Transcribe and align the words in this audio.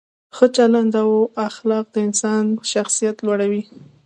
ښه 0.35 0.47
چلند 0.55 0.93
او 1.03 1.11
اخلاق 1.49 1.85
د 1.91 1.95
انسان 2.07 2.45
شخصیت 2.71 3.17
لوړوي. 3.25 3.63